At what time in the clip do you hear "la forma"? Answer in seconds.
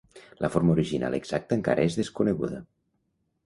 0.45-0.73